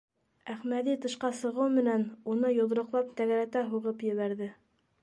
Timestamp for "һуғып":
3.71-4.07